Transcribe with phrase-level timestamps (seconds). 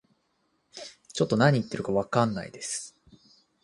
[1.13, 2.97] ちょっと何言ってるかわかんないです